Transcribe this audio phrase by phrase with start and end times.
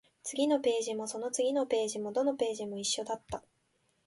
[0.23, 3.43] 次のページも、その次のページも、どのページも一緒だった